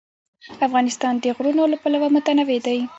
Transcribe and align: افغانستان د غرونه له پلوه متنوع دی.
افغانستان 0.67 1.13
د 1.19 1.25
غرونه 1.35 1.63
له 1.71 1.77
پلوه 1.81 2.07
متنوع 2.15 2.59
دی. 2.65 2.79